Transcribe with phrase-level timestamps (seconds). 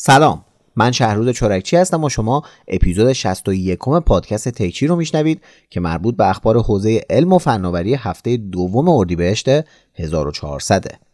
[0.00, 0.44] سلام.
[0.76, 5.40] من شهروز چورکچی هستم و شما اپیزود 61 پادکست تکچی رو میشنوید
[5.70, 9.48] که مربوط به اخبار حوزه علم و فناوری هفته دوم اردیبهشت
[9.94, 11.07] 1400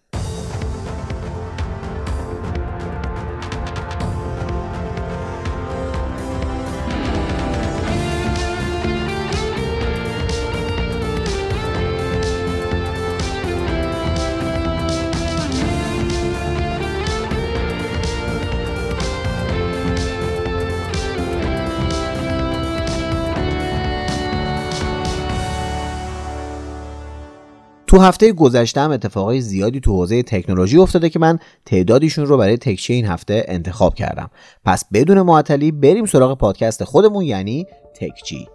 [27.95, 32.57] تو هفته گذشته هم اتفاقای زیادی تو حوزه تکنولوژی افتاده که من تعدادیشون رو برای
[32.57, 34.31] تکچه این هفته انتخاب کردم.
[34.65, 38.49] پس بدون معطلی بریم سراغ پادکست خودمون یعنی تکچی.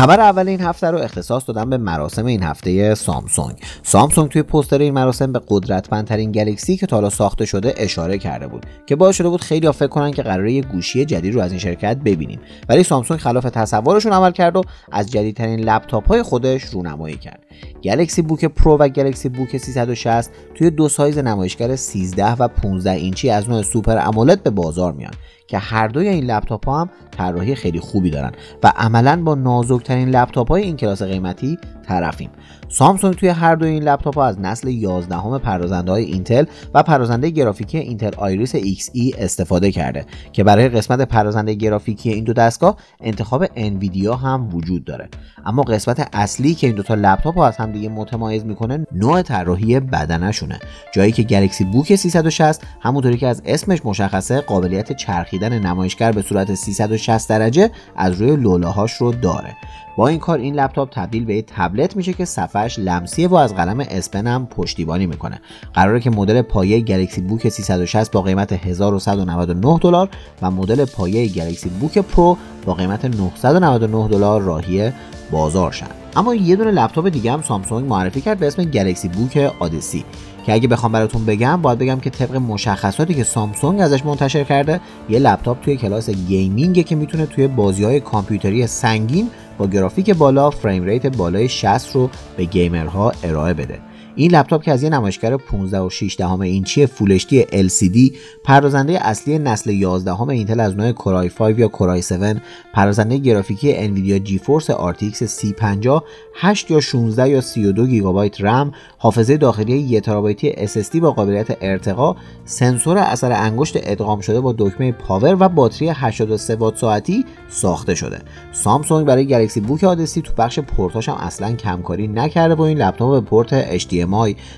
[0.00, 3.56] خبر اول این هفته رو اختصاص دادم به مراسم این هفته سامسونگ.
[3.82, 8.46] سامسونگ توی پوستر این مراسم به قدرتمندترین Galaxy که تا حالا ساخته شده اشاره کرده
[8.46, 11.50] بود که باعث شده بود خیلی فکر کنن که قراره یه گوشی جدید رو از
[11.50, 12.40] این شرکت ببینیم.
[12.68, 14.62] ولی سامسونگ خلاف تصورشون عمل کرد و
[14.92, 17.40] از جدیدترین لپتاپ های خودش رونمایی کرد.
[17.82, 23.30] Galaxy Book Pro و Galaxy Book 360 توی دو سایز نمایشگر 13 و 15 اینچی
[23.30, 25.12] از نوع Super AMOLED به بازار میان.
[25.50, 28.32] که هر دوی این لپتاپ ها هم طراحی خیلی خوبی دارن.
[28.62, 31.58] و عملا با نازکترین لپتاپ های این کلاس قیمتی
[31.90, 32.30] طرفیم.
[32.68, 37.30] سامسونگ توی هر دوی این لپتاپ ها از نسل 11هم پردازنده های اینتل و پردازنده
[37.30, 43.46] گرافیکی اینتل Iris Xe استفاده کرده که برای قسمت پردازنده گرافیکی این دو دستگاه انتخاب
[43.56, 45.08] انویدیا هم وجود داره.
[45.46, 49.22] اما قسمت اصلی که این دو تا لپتاپ ها از هم دیگه متمایز می‌کنه نوع
[49.22, 50.58] طراحی بدنشونه.
[50.92, 56.54] جایی که Galaxy Book 360 همونطوری که از اسمش مشخصه قابلیت چرخیدن نمایشگر به صورت
[56.54, 59.56] 360 درجه از روی لولاهاش رو داره.
[60.00, 63.86] با این کار این لپتاپ تبدیل به تبلت میشه که صفحش لمسیه و از قلم
[63.90, 65.40] S Pen هم پشتیبانی می‌کنه.
[65.74, 70.08] قراره که مدل پایه Galaxy Book 360 با قیمت 1199 دلار
[70.42, 74.92] و مدل پایه Galaxy Book Pro با قیمت 999 دلار راهی
[75.30, 75.99] بازار شن.
[76.16, 80.04] اما یه دونه لپتاپ دیگه هم سامسونگ معرفی کرد به اسم Galaxy Book Odyssey.
[80.46, 84.80] که اگه بخوام براتون بگم باید بگم که طبق مشخصاتی که سامسونگ ازش منتشر کرده
[85.08, 90.10] یه لپتاپ توی کلاس gaming ه که می‌تونه توی بازی های کامپیوتری سنگین با گرافیک
[90.10, 93.78] بالا frame rate بالای 60 رو به gamer ها ارائه بده.
[94.16, 99.38] این لپتاپ که از یه نمایشگر 15 و 6 دهم اینچی full LCD پردازنده اصلی
[99.38, 102.42] نسل 11هم اینتل از نوع Core i5 یا Core i7
[102.74, 106.04] پردازنده گرافیکی Nvidia GeForce RTX 3050
[106.34, 112.16] 8 یا 16 یا 32 گیگابایت رم حافظه داخلی 1 ترابایتی SSD با قابلیت ارتقا
[112.44, 118.18] سنسور اثر انگشت ادغام شده با دکمه power و باتری 83 وات ساعتی ساخته شده.
[118.52, 123.10] سامسونگ برای Galaxy Book Odyssey تو بخش پورتاش هم اصلا کمکاری نکرده با این لپتاپ
[123.10, 123.99] به پورت HDMI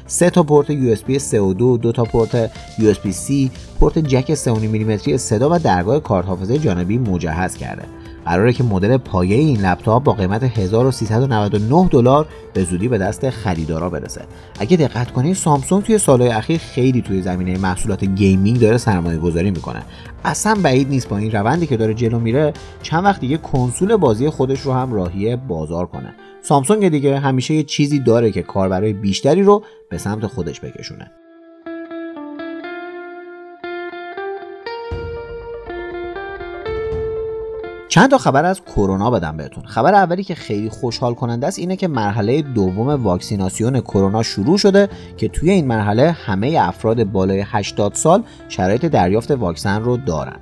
[0.06, 3.32] سه تا پورت USB 3 و 2 دو تا پورت USB C
[3.80, 7.82] پورت جک 3.5 میلیمتری صدا و درگاه کارت حافظه جانبی مجهز کرده.
[8.24, 13.90] قراره که مدل پایه این لپتاپ با قیمت 1399 دلار به زودی به دست خریدارا
[13.90, 14.24] برسه.
[14.58, 19.50] اگه دقت کنید سامسونگ توی سالهای اخیر خیلی توی زمینه محصولات gaming داره سرمایه گذاری
[19.50, 19.82] می‌کنه.
[20.24, 24.28] اصلا بعید نیست با این روندی که داره جلو میره چند وقت دیگه کنسول بازی
[24.28, 26.14] خودش رو هم راهی بازار کنه.
[26.42, 31.10] سامسونگ دیگه همیشه یه چیزی داره که کاربرای بیشتری رو به سمت خودش بکشونه.
[37.88, 39.64] چند تا خبر از کرونا بدم بهتون.
[39.64, 44.88] خبر اولی که خیلی خوشحال کننده است اینه که مرحله دوم واکسیناسیون کرونا شروع شده
[45.16, 50.36] که توی این مرحله همه افراد بالای 80 سال شرایط دریافت واکسن رو دارن.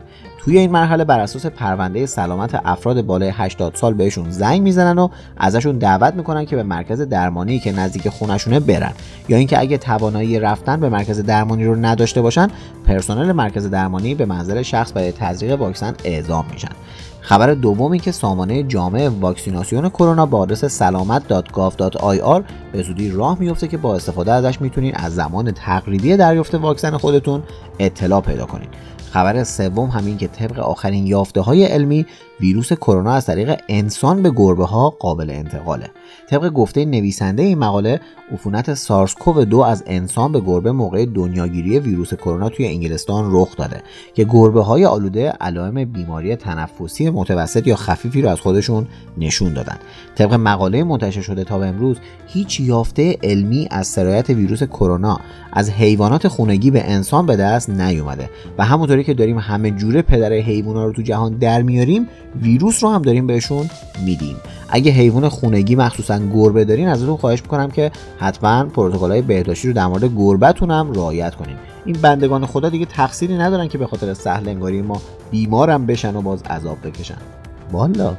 [0.44, 5.08] توی این مرحله بر اساس پرونده سلامت افراد بالای 80 سال بهشون زنگ می‌زنن و
[5.36, 8.92] ازشون دعوت می‌کنن که به مرکز درمانی که نزدیک خونشونه برن.
[9.28, 12.48] یا اینکه اگه توانایی رفتن به مرکز درمانی رو نداشته باشن
[12.86, 16.72] پرسنل مرکز درمانی به منزل شخص برای تزریق واکسن اعزام میشن.
[17.20, 22.42] خبر دومی که سامانه جامع واکسیناسیون کرونا با آدرس سلامت.gov.ir
[22.72, 27.42] به زودی راه میفته که با استفاده ازش می‌تونین از زمان تقریبی دریافت واکسن خودتون
[27.78, 28.68] اطلاع پیدا کنید
[29.12, 32.06] خبر سوم همین که طبق آخرین یافته های علمی
[32.40, 35.90] ویروس کرونا از طریق انسان به گربه ها قابل انتقاله.
[36.30, 38.00] طبق گفته نویسنده این مقاله
[38.32, 43.82] عفونت سارسکوو دو از انسان به گربه موقع دنیاگیری ویروس کرونا توی انگلستان رخ داده
[44.14, 48.86] که گربه های آلوده علائم بیماری تنفسی متوسط یا خفیفی رو از خودشون
[49.18, 49.76] نشون دادن.
[50.14, 51.96] طبق مقاله منتشر شده تا به امروز
[52.26, 55.20] هیچ یافته علمی از سرایت ویروس کرونا
[55.52, 60.32] از حیوانات خونگی به انسان به دست نیومده و همونطوری که داریم همه جوره پدر
[60.32, 62.08] حیوانات رو تو جهان در میاریم
[62.42, 63.70] ویروس رو هم داریم بهشون
[64.04, 64.36] میدیم.
[64.68, 68.66] اگه حیوان خونگی مخصوصا گربه دارین ازتون خواهش می‌کنم که حتما
[69.00, 71.56] های بهداشتی رو در مورد گربتون هم رعایت کنین.
[71.84, 76.22] این بندگان خدا دیگه تقصیری ندارن که به خاطر سهل انگاری ما بیمارم بشن و
[76.22, 77.18] باز عذاب بکشن.
[77.72, 78.16] والا.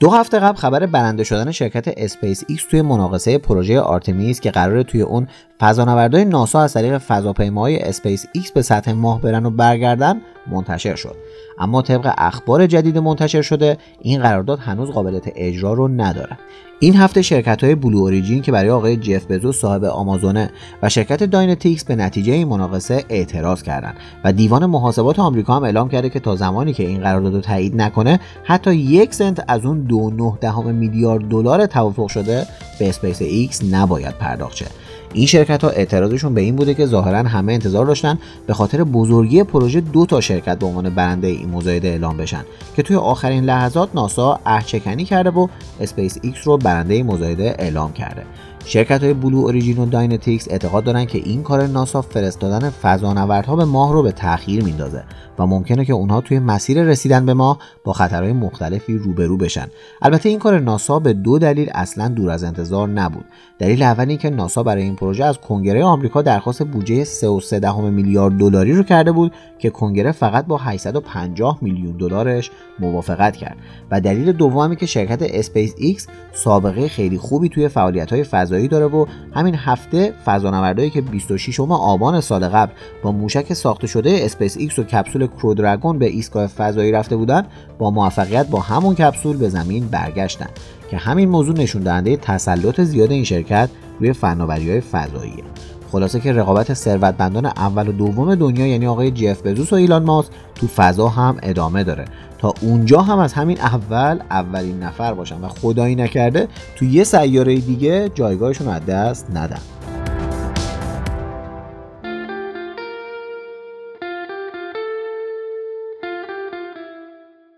[0.00, 4.82] دو هفته قبل خبر برنده شدن شرکت اسپیس ایکس توی مناقصه پروژه آرتمیس که قراره
[4.82, 5.28] توی اون
[5.60, 11.16] فضانوردای ناسا از طریق فضاپیماهای اسپیس ایکس به سطح ماه برن و برگردن منتشر شد.
[11.58, 16.38] اما طبق اخبار جدید منتشر شده این قرارداد هنوز قابلیت اجرا رو نداره.
[16.80, 20.50] این هفته شرکت های بلو اوریجین که برای آقای جف بزوس صاحب آمازونه
[20.82, 25.88] و شرکت داینتیکس به نتیجه این مناقصه اعتراض کردند و دیوان محاسبات آمریکا هم اعلام
[25.88, 29.80] کرده که تا زمانی که این قرارداد رو تایید نکنه حتی یک سنت از اون
[29.80, 32.46] دو و نه دهم میلیارد دلار توافق شده
[32.78, 34.66] به اسپیس ایکس نباید پرداخت شه.
[35.12, 39.42] این شرکت ها اعتراضشون به این بوده که ظاهرا همه انتظار داشتن به خاطر بزرگی
[39.42, 42.44] پروژه دو تا شرکت به عنوان برنده این مزایده اعلام بشن
[42.76, 44.66] که توی آخرین لحظات ناسا عهد
[45.04, 45.48] کرده و
[45.80, 48.22] اسپیس ایکس رو برنده مزایده اعلام کرده.
[48.68, 53.64] شرکت های بلو اوریجین و داینتیکس اعتقاد دارن که این کار ناسا فرستادن فضانوردها به
[53.64, 55.04] ماه رو به تاخیر میندازه
[55.38, 59.66] و ممکنه که اونها توی مسیر رسیدن به ماه با خطرهای مختلفی روبرو بشن.
[60.02, 63.24] البته این کار ناسا به دو دلیل اصلا دور از انتظار نبود.
[63.58, 68.72] دلیل اول اینکه ناسا برای این پروژه از کنگره آمریکا درخواست بودجه 3.3 میلیارد دلاری
[68.72, 73.56] رو کرده بود که کنگره فقط با 850 میلیون دلارش موافقت کرد.
[73.90, 78.24] و دلیل دومی که شرکت اسپیس ایکس سابقه خیلی خوبی توی فعالیت های
[78.58, 82.72] فضایی داره و همین هفته فضانوردایی که 26 آبان سال قبل
[83.02, 87.46] با موشک ساخته شده اسپیس ایکس و کپسول Crew Dragon به ایستگاه فضایی رفته بودن
[87.78, 90.48] با موفقیت با همون کپسول به زمین برگشتن
[90.90, 93.68] که همین موضوع نشون دهنده تسلط زیاد این شرکت
[94.00, 95.44] روی فناوری های فضاییه.
[95.92, 100.30] خلاصه که رقابت ثروتمندان اول و دوم دنیا یعنی آقای جف بزوس و ایلان ماسک
[100.54, 102.04] تو فضا هم ادامه داره.
[102.38, 107.56] تا اونجا هم از همین اول اولین نفر باشن و خدایی نکرده تو یه سیاره
[107.56, 109.60] دیگه جایگاهشون از دست ندن.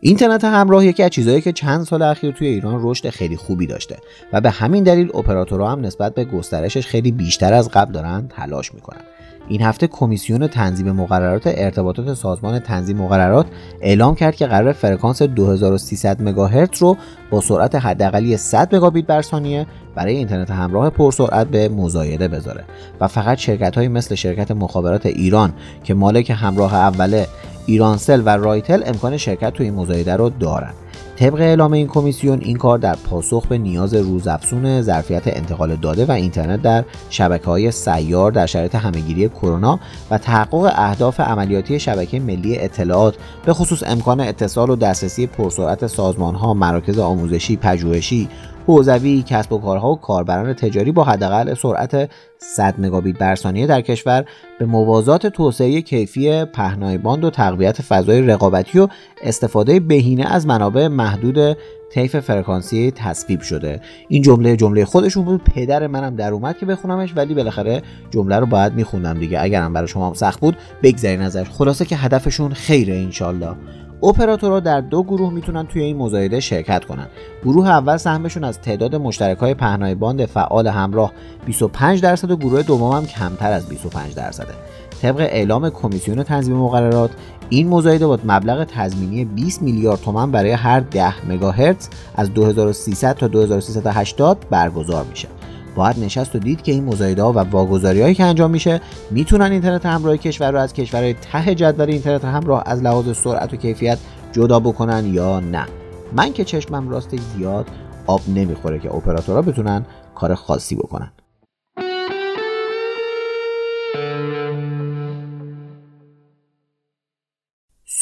[0.02, 3.96] اینترنت همراه یکی از چیزهایی که چند سال اخیر توی ایران رشد خیلی خوبی داشته
[4.32, 8.74] و به همین دلیل اپراتورها هم نسبت به گسترشش خیلی بیشتر از قبل دارن تلاش
[8.74, 9.00] می‌کنن.
[9.48, 13.46] این هفته کمیسیون تنظیم مقررات ارتباطات سازمان تنظیم مقررات
[13.80, 16.96] اعلام کرد که قرار فرکانس 2300 مگاهرتز رو
[17.30, 22.64] با سرعت حداقلی 100 مگابیت بر ثانیه برای اینترنت همراه پرسرعت به مزایده بذاره.
[23.00, 25.52] و فقط شرکت های مثل شرکت مخابرات ایران
[25.84, 27.26] که مالک همراه اوله
[27.66, 30.74] ایرانسل و رایتل امکان شرکت توی این مزایده رو دارند
[31.20, 36.12] طبق اعلام این کمیسیون این کار در پاسخ به نیاز روزافزون ظرفیت انتقال داده و
[36.12, 39.80] اینترنت در شبکه های سیار در شرایط همهگیری کرونا
[40.10, 43.14] و تحقق اهداف عملیاتی شبکه ملی اطلاعات
[43.44, 48.28] به خصوص امکان اتصال و دسترسی پرسرعت سازمان ها مراکز آموزشی پژوهشی
[48.70, 53.80] حوزوی کسب و کارها و کاربران تجاری با حداقل سرعت 100 مگابیت بر ثانیه در
[53.80, 54.24] کشور
[54.58, 58.88] به موازات توسعه کیفی پهنای باند و تقویت فضای رقابتی و
[59.22, 61.56] استفاده بهینه از منابع محدود
[61.90, 63.80] طیف فرکانسی تصویب شده.
[64.08, 68.46] این جمله جمله خودشون بود پدر منم در اومد که بخونمش ولی بالاخره جمله رو
[68.46, 69.42] باید میخوندم دیگه.
[69.42, 71.46] اگرم برای شما هم سخت بود بگذرین ازش.
[71.50, 73.54] خلاصه که هدفشون خیره انشالله
[74.02, 77.06] اپراتورها در دو گروه می‌تونن توی این مزایده شرکت کنن.
[77.44, 81.12] گروه اول سهمشون از تعداد مشترک های پهنای باند فعال همراه
[81.46, 84.54] 25 درصد و گروه دوم هم کمتر از 25 درصده.
[85.02, 87.10] طبق اعلام کمیسیون تنظیم مقررات
[87.48, 93.28] این مزایده با مبلغ تضمینی 20 میلیارد تومان برای هر 10 مگاهرتز از 2300 تا
[93.28, 95.28] 2380 برگزار میشه.
[95.74, 99.86] باید نشست و دید که این مزایده و واگذاری هایی که انجام میشه می‌تونن اینترنت
[99.86, 103.98] همراه کشور رو از کشورهای ته جدول اینترنت همراه از لحاظ سرعت و کیفیت
[104.32, 105.66] جدا بکنن یا نه.
[106.12, 107.66] من که چشمم راستش زیاد
[108.06, 111.12] آب نمی‌خوره که اپراتورها بتونن کار خاصی بکنن.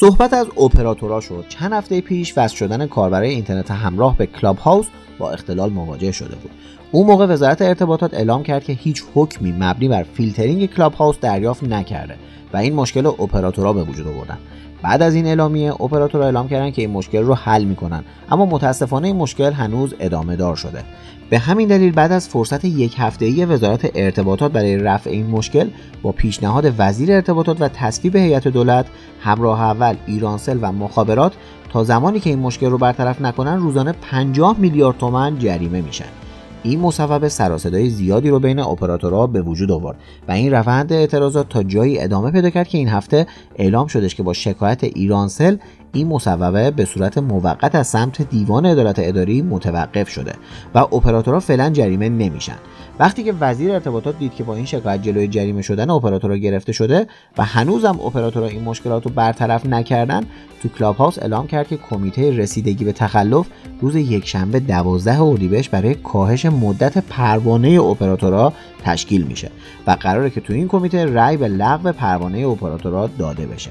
[0.00, 1.44] صحبت از اپراتورها شد.
[1.48, 4.86] چند هفته پیش وصل شدن کاربرای اینترنت همراه به کلاب هاوس
[5.18, 6.50] با اختلال مواجه شده بود.
[6.92, 11.64] اون موقع وزارت ارتباطات اعلام کرد که هیچ حکمی مبنی بر فیلترینگ کلاب هاوس دریافت
[11.64, 12.14] نکرده
[12.52, 14.38] و این مشکل رو اپراتورها به وجود آوردن.
[14.82, 19.06] بعد از این اعلامیه اپراتورها اعلام کردن که این مشکل رو حل می‌کنن اما متاسفانه
[19.06, 20.84] این مشکل هنوز ادامه دار شده.
[21.30, 25.68] به همین دلیل بعد از فرصت یک هفته‌ای وزارت ارتباطات برای رفع این مشکل
[26.02, 28.86] با پیشنهاد وزیر ارتباطات و تصویب هیئت دولت
[29.20, 31.32] همراه اول ایرانسل و مخابرات
[31.72, 36.27] تا زمانی که این مشکل رو برطرف نکنن روزانه 50 میلیارد تومن جریمه میشن.
[36.62, 39.96] این مصوبه سراسدای زیادی رو بین اپراتورها به وجود آورد
[40.28, 44.22] و این روند اعتراضات تا جایی ادامه پیدا کرد که این هفته اعلام شدش که
[44.22, 45.56] با شکایت ایرانسل
[45.92, 50.32] این مصوبه به صورت موقت از سمت دیوان عدالت اداری متوقف شده
[50.74, 52.56] و اپراتورها فعلا جریمه نمیشن.
[53.00, 57.06] وقتی که وزیر ارتباطات دید که با این شکایت جلوی جریمه شدن اپراتورها گرفته شده
[57.38, 60.24] و هنوزم اپراتورها این مشکلات رو برطرف نکردن
[60.62, 63.46] تو کلاب هاوس اعلام کرد که کمیته رسیدگی به تخلف
[63.80, 68.52] روز یکشنبه 12 اردیبهشت برای کاهش مدت پروانه اپراتورها
[68.84, 69.50] تشکیل میشه
[69.86, 73.70] و قراره که تو این کمیته رأی به لغو پروانه اپراتورها داده بشه.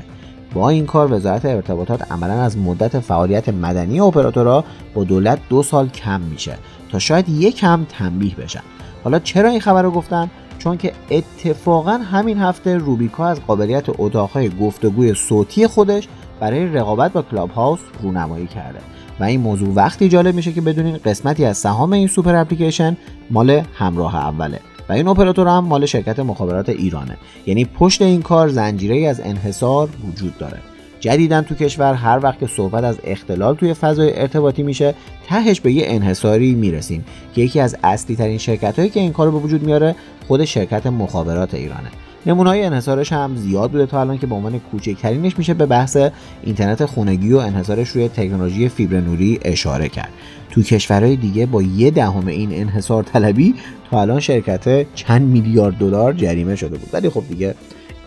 [0.53, 5.89] با این کار وزارت ارتباطات عملا از مدت فعالیت مدنی اپراتورها با دولت دو سال
[5.89, 6.57] کم میشه
[6.91, 8.62] تا شاید یک کم تنبیه بشن.
[9.08, 14.50] حالا چرا این خبر رو گفتن؟ چون که اتفاقا همین هفته روبیکا از قابلیت اتاقهای
[14.50, 16.08] گفتگوی صوتی خودش
[16.40, 18.80] برای رقابت با کلاب هاوس رونمایی کرده.
[19.20, 22.98] و این موضوع وقتی جالب میشه که بدونین قسمتی از سهام این super application
[23.30, 24.60] مال همراه اوله.
[24.90, 27.18] و این اپراتور هم مال شرکت مخابرات ایرانه.
[27.46, 30.58] یعنی پشت این کار زنجیره از انحصار وجود داره.
[31.00, 34.94] جدیدا تو کشور هر وقت که صحبت از اختلال توی فضای ارتباطی میشه
[35.27, 37.06] تهش به یه انحصاری می‌رسیم.
[37.36, 39.96] که یکی از اصلی ترین شرکت هایی که این کار رو به وجود میاره
[40.27, 41.89] خود شرکت مخابرات ایرانه.
[42.25, 45.98] نمونه انحصارش هم زیاد بوده تا الان که به عنوان کوچکترینش میشه به بحث
[46.44, 50.10] اینترنت خونگی و انحصارش روی تکنولوژی فیبر نوری اشاره کرد.
[50.51, 53.56] تو کشورهای دیگه با یه دهم این انحصار طلبی
[53.92, 56.89] تا الان شرکت چند میلیارد دلار جریمه شده بود.
[56.94, 57.56] ولی خب دیگه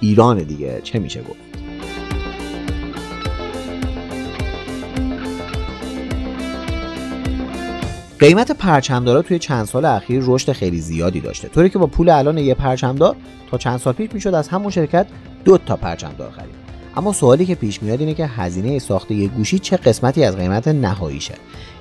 [0.01, 1.60] ایران دیگه چه میشه گفت؟
[8.21, 11.49] قیمت پرچمدارا توی چند سال اخیر رشد خیلی زیادی داشته.
[11.49, 13.17] طوری که با پول الان یه پرچمدار
[13.51, 15.07] تا چند سال پیش می‌شد از همون شرکت
[15.45, 16.55] دو تا پرچمدار خرید.
[16.97, 20.69] اما سوالی که پیش میاد اینه که هزینه ساخت یک گوشی چه قسمتی از قیمت
[20.69, 21.35] نهاییشه؟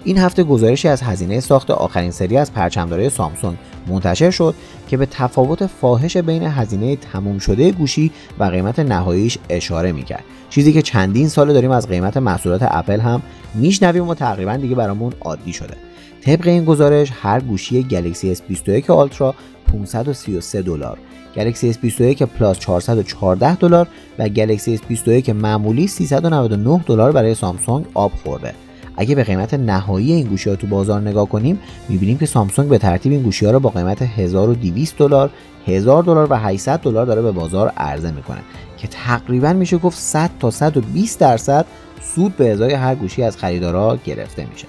[0.03, 4.55] این هفته گزارشی از هزینه ساخت آخرین سری از پرچمدارای سامسونگ منتشر شد
[4.89, 10.23] که به تفاوت فاحش بین هزینه تموم شده گوشی و قیمت نهاییش اشاره می‌کرد.
[10.49, 13.21] چیزی که چندین سال داریم از قیمت محصولات اپل هم
[13.55, 15.88] میشنویم و تقریبا دیگه برامون عادی شده.
[16.21, 19.35] طبق این گزارش هر گوشی گلکسی S21 آلترا
[19.73, 20.97] 533 دلار
[21.35, 23.87] گلکسی S21 پلاس 414 دلار
[24.19, 28.53] و گلکسی S21 معمولی 399 دلار برای سامسونگ آب خورده.
[28.97, 31.59] اگه به قیمت نهایی این گوشی ها تو بازار نگاه کنیم
[31.89, 35.29] می‌بینیم که سامسونگ به ترتیب این گوشی ها رو با قیمت 1200 دلار
[35.67, 38.39] 1000 دلار و 800 دلار داره به بازار عرضه می‌کنه
[38.77, 41.65] که تقریبا میشه گفت 100 تا 120 درصد
[42.15, 44.67] سود به ازای هر گوشی از خریدارا گرفته میشه.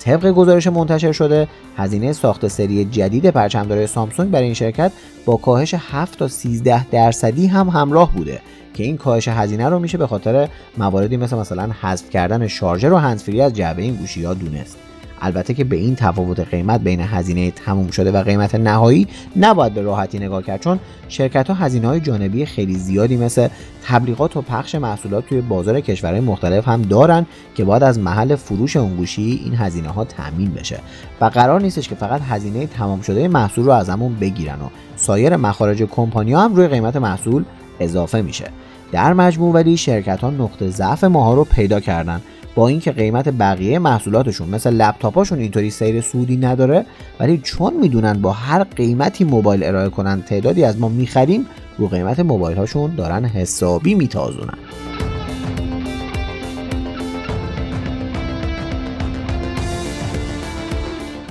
[0.00, 4.92] طبق گزارش منتشر شده هزینه ساخت سری جدید پرچمدارای سامسونگ برای این شرکت
[5.24, 8.40] با کاهش 7 تا 13 درصدی هم همراه بوده
[8.74, 12.96] که این کاهش هزینه رو میشه به خاطر مواردی مثل مثلا حذف کردن شارژر و
[12.96, 14.89] هندزفری از جعبه این گوشی ها دونست.
[15.20, 19.82] البته که به این تفاوت قیمت بین هزینه تموم شده و قیمت نهایی نباید به
[19.82, 23.48] راحتی نگاه کرد چون شرکت ها هزینه های جانبی خیلی زیادی مثل
[23.84, 28.76] تبلیغات و پخش محصولات توی بازار کشورهای مختلف هم دارن که باید از محل فروش
[28.76, 30.78] اون گوشی این هزینه ها تامین بشه.
[31.20, 35.82] و قرار نیستش که فقط هزینه تمام شده محصول رو ازمون بگیرن و سایر مخارج
[35.82, 37.44] کمپانی هم روی قیمت محصول
[37.80, 38.44] اضافه میشه.
[38.92, 42.20] در مجموع ولی شرکت ها نقطه ضعف ماها رو پیدا کردن.
[42.54, 46.86] با اینکه قیمت بقیه محصولاتشون مثل لپتاپاشون اینطوری سیر سودی نداره
[47.20, 51.46] ولی چون می‌دونن با هر قیمتی موبایل ارائه کنن تعدادی از ما می‌خریم
[51.78, 54.58] رو قیمت موبایل هاشون دارن حسابی میتازونن.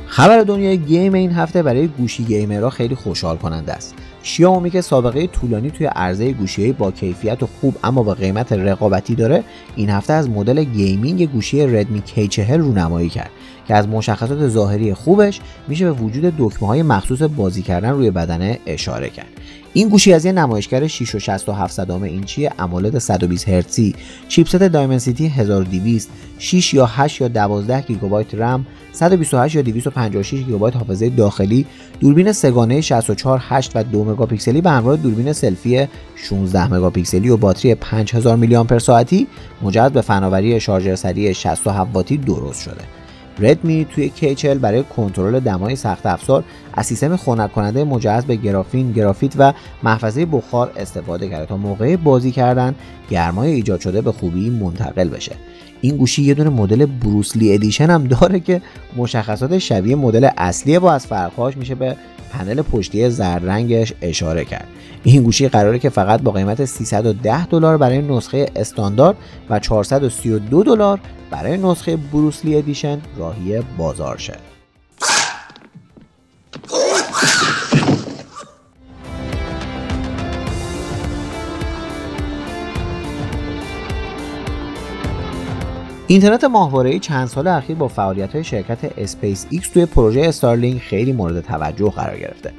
[0.05, 3.95] خبر دنیای گیم این هفته برای گوشی گیمرها خیلی خوشحال کننده است.
[4.29, 9.43] شیائومی که سابقه طولانی توی عرضه گوشی با کیفیت خوب اما با قیمت رقابتی داره.
[9.75, 13.29] این هفته از مدل gaming گوشی Redmi K40 رونمایی کرد
[13.67, 18.59] که از مشخصات ظاهری خوبش میشه به وجود دکمه های مخصوص بازی کردن روی بدنه
[18.65, 19.29] اشاره کرد.
[19.73, 23.95] این گوشی از یه نمایشگر 6 و 67 اینچی AMOLED 120 هرتزی.
[24.27, 26.09] chipset Dimensity 1200
[26.39, 28.65] 6 یا 8 یا 12 گیگابایت رم.
[28.91, 31.65] 128 یا 256 گیگابایت حافظه داخلی.
[31.99, 37.75] دوربین سه‌گانه 64 8 و 2 مگاپیکسلی به همراه دوربین سلفی 16 مگاپیکسلی و باتری
[37.75, 39.27] 5000 میلی آمپر ساعتی.
[39.61, 42.98] مجهز به فناوری شارژر سریع 67 واتی درست شده.
[43.39, 46.43] Redmi توی K چهل برای کنترل دمای سخت افزار
[46.73, 49.53] از سیستم خنک کننده مجهز به گرافین، گرافیت و
[49.83, 52.75] محفظه بخار استفاده کرده تا موقع بازی کردن
[53.09, 55.35] گرمای ایجاد شده به خوبی منتقل بشه.
[55.81, 58.61] این گوشی یه دونه مدل بروسلی edition هم داره که
[58.97, 61.95] مشخصات شبیه مدل اصلی با از فرقهاش میشه به
[62.31, 64.67] پنل پشتی زرد رنگش اشاره کرد.
[65.03, 69.17] این گوشی قراره که فقط با قیمت 310 دلار برای نسخه استاندارد
[69.49, 70.99] و 432 دلار
[71.31, 74.58] برای نسخه بروسلی ادیشن راهی بازار شه.
[86.11, 91.41] اینترنت ماهواره‌ای چند سال اخیر با فعالیت شرکت اسپیس ایکس توی پروژه Starlink خیلی مورد
[91.41, 92.51] توجه قرار گرفته.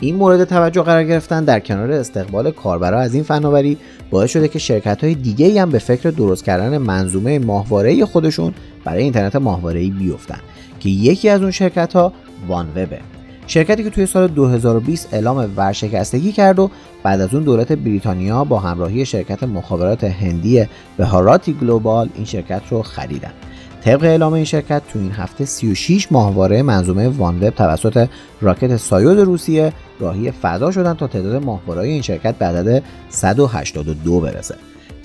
[0.00, 3.78] این مورد توجه قرار گرفتن در کنار استقبال کاربرا از این فناوری
[4.10, 9.02] باعث شده که شرکت های دیگه هم به فکر درست کردن منظومه ماهواره خودشون برای
[9.02, 10.40] اینترنت ماهواره‌ای بیفتن
[10.80, 12.12] که یکی از اون شرکت ها
[12.48, 12.98] OneWeb ه
[13.48, 16.70] شرکتی که توی سال 2020 اعلام ورشکستگی کرد و
[17.02, 20.64] بعد از اون دولت بریتانیا با همراهی شرکت مخابرات هندی
[20.96, 23.32] بهاراتی گلوبال این شرکت رو خریدن.
[23.84, 28.08] طبق اعلام این شرکت تو این هفته 36 ماهواره منظومه وانوب توسط
[28.40, 34.54] راکت سایود روسیه راهی فضا شدن تا تعداد ماهواره این شرکت به عدد 182 برسه.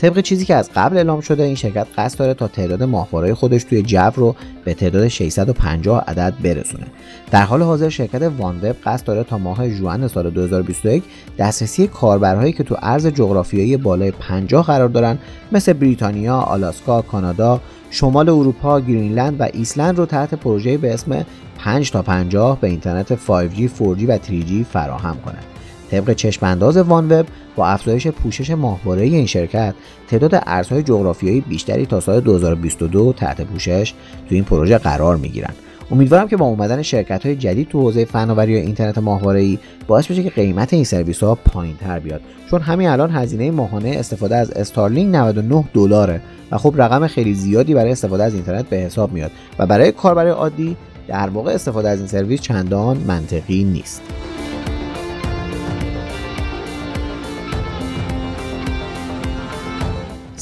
[0.03, 3.63] طبق چیزی که از قبل اعلام شده این شرکت قصد داره تا تعداد ماهواره‌های خودش
[3.63, 6.85] توی جو رو به تعداد 650 عدد برسونه
[7.31, 11.03] در حال حاضر شرکت وانوب قصد داره تا ماه ژوئن سال 2021
[11.37, 15.17] دسترسی کاربرهایی که تو عرض جغرافیایی بالای 50 قرار دارن
[15.51, 21.25] مثل بریتانیا، آلاسکا، کانادا، شمال اروپا، گرینلند و ایسلند رو تحت پروژه به اسم
[21.57, 25.52] 5 تا 50 به اینترنت 5G، 4G و 3G فراهم کنه.
[25.93, 29.73] طبق چشمانداز وانوب با افزایش پوشش ماهواره این شرکت
[30.07, 33.93] تعداد ارزهای جغرافیایی بیشتری تا سال 2022 تحت پوشش
[34.29, 35.55] تو این پروژه قرار می‌گیرند.
[35.91, 38.97] امیدوارم که با اومدن شرکت های جدید تو حوزه فناوری و اینترنت
[39.27, 42.21] ای باعث بشه که قیمت این سرویس ها پایین تر بیاد.
[42.49, 46.21] چون همین الان هزینه ماهانه استفاده از Starlink 99 دلاره
[46.51, 50.27] و خب رقم خیلی زیادی برای استفاده از اینترنت به حساب میاد و برای کاربر
[50.27, 54.01] عادی در واقع استفاده از این سرویس چندان منطقی نیست.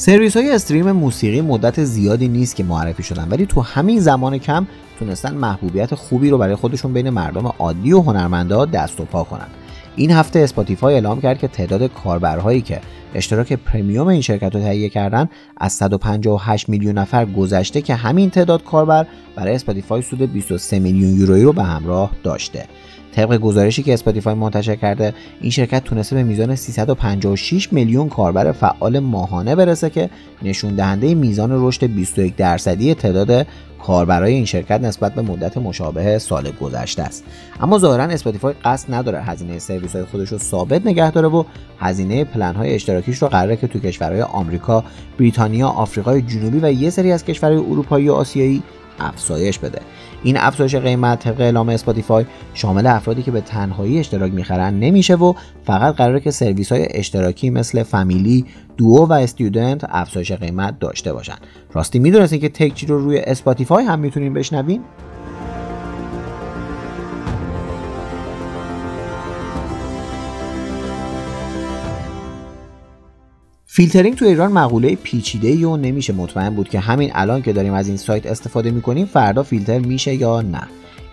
[0.02, 4.66] سرویس های استریم موسیقی مدت زیادی نیست که معرفی شدن ولی تو همین زمان کم
[4.98, 9.46] تونستن محبوبیت خوبی رو برای خودشون بین مردم عادی و هنرمندا دست و پا کنن.
[9.96, 12.80] این هفته Spotify اعلام کرد که تعداد کاربرهایی که
[13.14, 18.64] اشتراک premium این شرکت رو تهیه کردن از 158 میلیون نفر گذشته که همین تعداد
[18.64, 22.66] کاربر برای Spotify سود 23 میلیون یورویی رو به همراه داشته.
[23.12, 28.98] طبق گزارشی که Spotify منتشر کرده این شرکت تونسته به میزان 356 میلیون کاربر فعال
[28.98, 30.10] ماهانه برسه که
[30.42, 33.46] نشون دهنده میزان رشد 21 درصدی تعداد
[33.82, 37.24] کاربرای این شرکت نسبت به مدت مشابه سال گذشته است.
[37.60, 41.44] اما ظاهرا Spotify قصد نداره هزینه سرویس های خودش رو ثابت نگه داره و
[41.78, 44.84] هزینه پلن های اشتراکیش رو قراره که تو کشورهای آمریکا،
[45.18, 48.62] بریتانیا، آفریقای جنوبی و یه سری از کشورهای اروپایی و آسیایی
[48.98, 49.80] افزایش بده.
[50.22, 55.34] این افزایش قیمت طبق اعلام Spotify شامل افرادی که به تنهایی اشتراک می‌خرن نمیشه و
[55.64, 58.44] فقط قراره که سرویس های اشتراکی مثل family،
[58.76, 61.36] duo و student افزایش قیمت داشته باشن.
[61.72, 64.82] راستی می‌دونستین که تکچی رو روی Spotify هم می‌تونین بشنوین؟
[73.74, 77.88] فیلترینگ تو ایران مقوله پیچیده و نمیشه مطمئن بود که همین الان که داریم از
[77.88, 80.62] این سایت استفاده می‌کنیم فردا فیلتر میشه یا نه.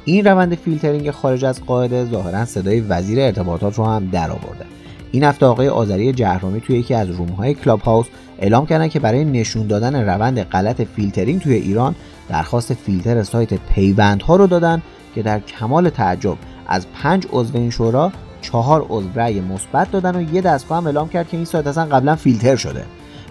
[0.06, 4.66] این روند فیلترینگ خارج از قاعده ظاهرا صدای وزیر ارتباطات رو هم در آورده
[5.12, 8.06] این هفته آقای آذری جهرومی توی یکی از room های Clubhouse
[8.40, 11.96] اعلام کردن که برای نشون دادن روند غلط فیلترینگ توی ایران
[12.30, 14.82] درخواست فیلتر سایت پیوند ها رو دادن
[15.16, 20.34] که در کمال تعجب از پنج عضو این شورا چهار عضو رأی مثبت دادن و
[20.36, 22.86] یه دستگاه هم اعلام کرد که این سایت اصلا قبلا فیلتر شده.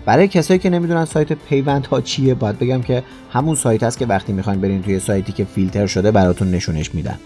[0.06, 4.06] برای کسایی که نمی‌دونن سایت پیوند ها چیه باید بگم که همون سایت است که
[4.06, 7.18] وقتی می‌خواین برین توی سایتی که فیلتر شده براتون نشونش میدن.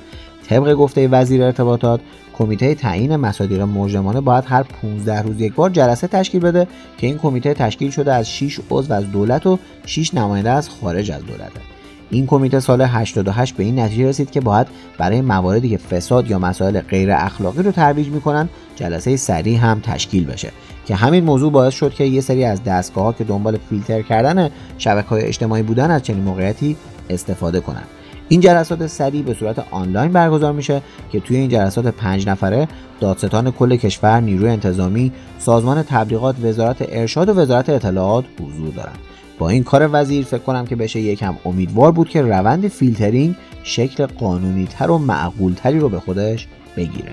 [0.48, 2.00] طبق گفته وزیر ارتباطات
[2.38, 6.68] کمیته تعیین مصادیق مجرمانه باید هر 15 روز یک بار جلسه تشکیل بده
[6.98, 11.10] که این کمیته تشکیل شده از 6 عضو از دولت و 6 نماینده از خارج
[11.10, 11.71] از دولته.
[12.12, 14.66] این کمیته سال 88 به این نتیجه رسید که باید
[14.98, 20.24] برای مواردی که فساد یا مسائل غیر اخلاقی رو ترویج می‌کنن جلسه سریع هم تشکیل
[20.26, 20.52] بشه
[20.86, 24.50] که همین موضوع باعث شد که یه سری از دستگاه ها که دنبال فیلتر کردن
[24.78, 26.76] شبکه های اجتماعی بودن از چنین موقعیتی
[27.10, 27.86] استفاده کنند.
[28.28, 32.68] این جلسات سریع به صورت آنلاین برگزار میشه که توی این جلسات پنج نفره
[33.00, 38.98] دادستان کل کشور نیروی انتظامی سازمان تبلیغات وزارت ارشاد و وزارت اطلاعات حضور دارند
[39.42, 44.06] با این کار وزیر فکر کنم که بشه یکم امیدوار بود که روند فیلترینگ شکل
[44.06, 47.12] قانونی تر و معقول تری رو به خودش بگیره.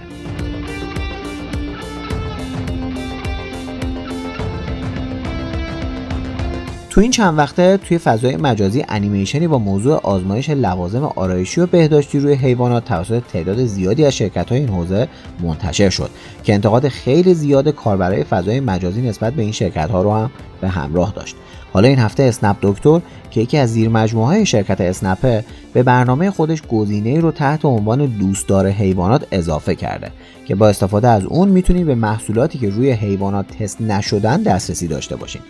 [6.89, 12.19] تو این چند وقته توی فضای مجازی انیمیشنی با موضوع آزمایش لوازم آرایشی و بهداشتی
[12.19, 15.07] روی حیوانات توسط تعداد زیادی از شرکت های این حوزه
[15.43, 16.09] منتشر شد
[16.43, 20.69] که انتقاد خیلی زیاد کاربرای فضای مجازی نسبت به این شرکت ها رو هم به
[20.69, 21.35] همراه داشت.
[21.73, 23.01] حالا این هفته اسنپ دکتر
[23.31, 28.05] که یکی از زیر مجموعه های شرکت اسنپه به برنامه خودش گزینه رو تحت عنوان
[28.05, 30.11] دوستدار حیوانات اضافه کرده
[30.45, 35.15] که با استفاده از اون می‌تونید به محصولاتی که روی حیوانات تست نشدن دسترسی داشته
[35.15, 35.41] باشین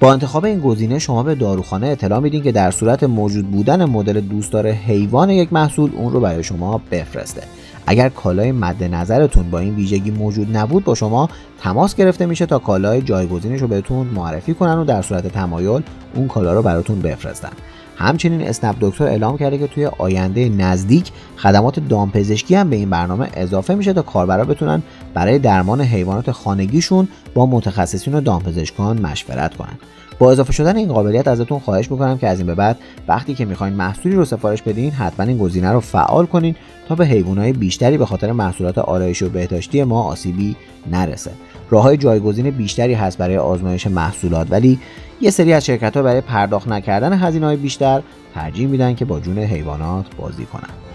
[0.00, 4.20] با انتخاب این گزینه شما به داروخانه اطلاع میدین که در صورت موجود بودن مدل
[4.20, 7.42] دوستدار حیوان یک محصول اون رو برای شما بفرسته.
[7.90, 11.28] اگر کالای مد نظرتون با این ویژگی موجود نبود با شما
[11.60, 15.82] تماس گرفته میشه تا کالای جایگزینش رو بهتون معرفی کنن و در صورت تمایل
[16.14, 17.50] اون کالا رو براتون بفرستن.
[17.96, 23.28] همچنین اسنپ دکتر اعلام کرده که توی آینده نزدیک خدمات دامپزشکی هم به این برنامه
[23.34, 24.82] اضافه میشه تا کاربرا بتونن
[25.18, 29.78] برای درمان حیوانات خانگیشون با متخصصین و دامپزشکان مشورت کنن.
[30.18, 32.78] با اضافه شدن این قابلیت ازتون خواهش می‌کنم که از این به بعد
[33.08, 36.54] وقتی که می‌خواین محصولی رو سفارش بدین حتما این گزینه رو فعال کنین
[36.88, 40.56] تا به حیوانات بیشتری به خاطر محصولات آرایشی و بهداشتی ما آسیبی
[40.90, 41.30] نرسه.
[41.70, 44.78] راه های جایگزین بیشتری هست برای آزمایش محصولات ولی
[45.20, 48.02] یه سری از شرکت ها برای پرداخت نکردن هزینه های بیشتر
[48.34, 50.87] ترجیح میدن که با جون حیوانات بازی کنن.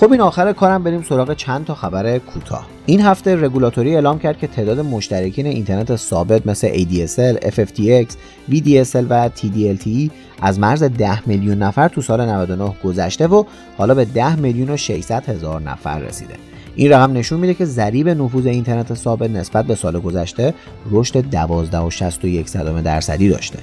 [0.00, 2.66] خب این آخر کارم بریم سراغ چند تا خبر کوتاه.
[2.86, 8.06] این هفته رگولاتوری اعلام کرد که تعداد مشترکین اینترنت ثابت مثل ADSL, FFTX,
[8.50, 10.10] VDSL و TDLTE
[10.42, 13.44] از مرز 10 میلیون نفر تو سال 99 گذشته و
[13.78, 16.34] حالا به 10 میلیون و 600 هزار نفر رسیده.
[16.74, 20.54] این رقم نشون میده که ضریب نفوذ اینترنت ثابت نسبت به سال گذشته
[20.90, 23.58] رشد 12.61 درصدی داشته.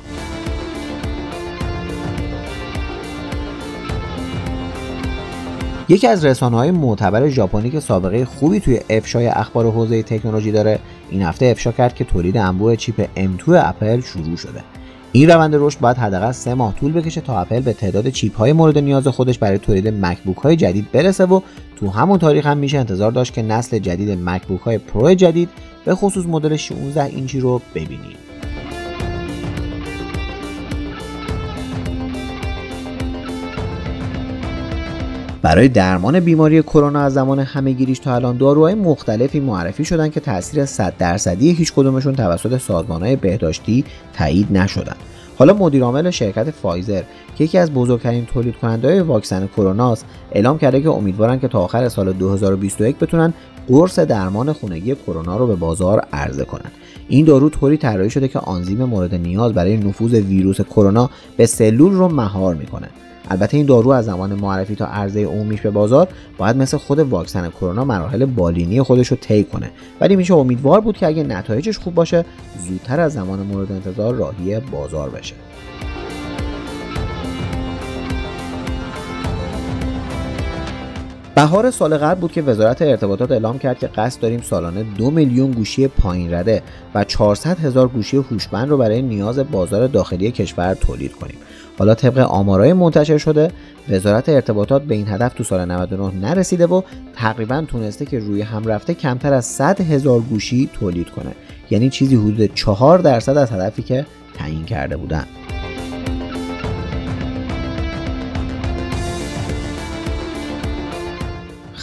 [5.90, 10.80] یکی از رسانه های معتبر ژاپنی که سابقه خوبی توی افشای اخبار حوزه تکنولوژی داره
[11.10, 14.64] این هفته افشا کرد که تولید انبوه چیپ M2 Apple شروع شده.
[15.12, 18.54] این روند رشد باید حداقل سه ماه طول بکشه تا اپل به تعداد چیپ های
[18.54, 21.40] مورد نیاز خودش برای تولید MacBook های جدید برسه و
[21.76, 25.50] تو همون تاریخ هم میشه انتظار داشت که نسل جدید MacBook های Pro جدید
[25.86, 28.23] به خصوص مدل 16 اینچی رو ببینیم.
[35.44, 40.66] برای درمان بیماری کرونا از زمان همهگیریش تا الان داروهای مختلفی معرفی شدن که تاثیر
[40.66, 44.96] 100 درصدی هیچ کدومشون توسط سازمانهای بهداشتی تایید نشدن.
[45.38, 47.02] حالا مدیرعامل شرکت فایزر
[47.36, 49.98] که یکی از بزرگترین تولید کننده واکسن کرونا
[50.32, 53.34] اعلام کرده که امیدوارن که تا آخر سال 2021 بتونن
[53.68, 56.72] قرص درمان خونگی کرونا رو به بازار عرضه کنند
[57.08, 61.94] این دارو طوری طراحی شده که آنزیم مورد نیاز برای نفوذ ویروس کرونا به سلول
[61.94, 62.90] رو مهار می‌کنه.
[63.34, 67.50] البته این دارو از زمان معرفی تا عرضه عمومیش به بازار باید مثل خود واکسن
[67.50, 69.72] کرونا مراحل بالینی خودش رو طی کنه.
[70.02, 72.26] ولی میشه امیدوار بود که اگه نتایجش خوب باشه
[72.68, 75.36] زودتر از زمان مورد انتظار راهی بازار بشه.
[81.36, 85.52] بهار سال قبل بود که وزارت ارتباطات اعلام کرد که قصد داریم سالانه دو میلیون
[85.52, 86.64] گوشی پایین رده
[86.96, 91.38] و 400 هزار گوشی هوشمند رو برای نیاز بازار داخلی کشور تولید کنیم.
[91.80, 93.52] حالا طبق آمارای منتشر شده
[93.90, 96.82] وزارت ارتباطات به این هدف تو سال 99 نرسیده و
[97.16, 101.32] تقریبا تونسته که روی هم رفته کمتر از 100 هزار گوشی تولید کنه.
[101.70, 105.26] یعنی چیزی حدود 4 درصد از هدفی که تعیین کرده بودن.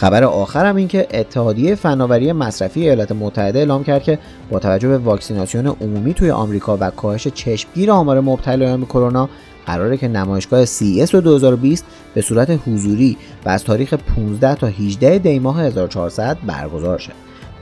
[0.01, 4.97] خبر آخرم این که اتحادیه فناوری مصرفی ایالات متحده اعلام کرد که با توجه به
[4.97, 9.29] واکسیناسیون عمومی توی آمریکا و کاهش چشمگیر آمار مبتلایان به کرونا
[9.65, 15.39] قراره که نمایشگاه CES 2020 به صورت حضوری و از تاریخ 15 تا 18 دی
[15.39, 17.11] ماه 1400 برگزار شه.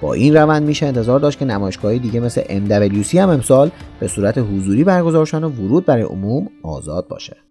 [0.02, 4.38] با این روند میشه انتظار داشت که نمایشگاه دیگه مثل MWC هم امسال به صورت
[4.38, 7.49] حضوری برگزار شن و ورود برای عموم آزاد باشه.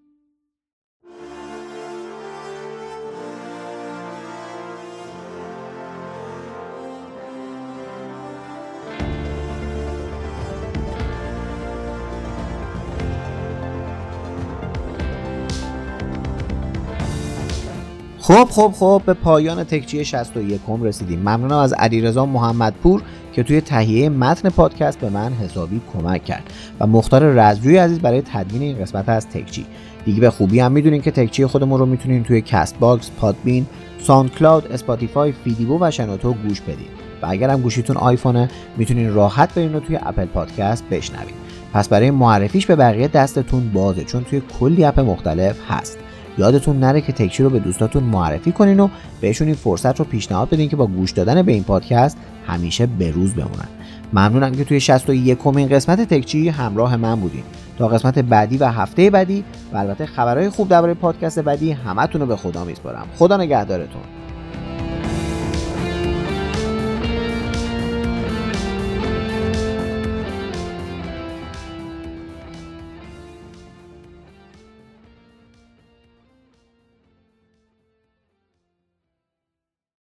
[18.28, 21.18] خب خب خب به پایان تکچی 61 رسیدیم.
[21.18, 26.42] ممنونم از علیرضا محمدپور که توی تهیه متن پادکست به من حسابی کمک کرد
[26.80, 29.66] و مختار رزجوی عزیز برای تدوین این قسمت از تکچی
[30.04, 33.66] دیگه به خوبی هم می‌دونین که تکچی خودمون رو می‌تونین توی Castbox، Podbean،
[34.02, 36.88] SoundCloud، Spotify، فیدیبو و شنوتو گوش بدین.
[37.22, 41.34] و اگر هم گوشیتون آیفونه می‌تونین راحت برین رو توی Apple Podcast بشنوین.
[41.72, 45.98] پس برای معرفیش به بقیه دستتون بازه چون توی کلی app مختلف هست.
[46.38, 48.88] یادتون نره که تکچی رو به دوستاتون معرفی کنین و
[49.20, 53.10] بهشون این فرصت رو پیشنهاد بدین که با گوش دادن به این پادکست همیشه به
[53.10, 53.68] روز بمونن.
[54.12, 57.42] ممنونم که توی 61 این قسمت تکچی همراه من بودین.
[57.78, 62.26] تا قسمت بعدی و هفته بعدی و البته خبرهای خوب درباره پادکست بعدی همتون رو
[62.26, 63.06] به خدا میسپارم.
[63.18, 64.02] خدا نگهدارتون.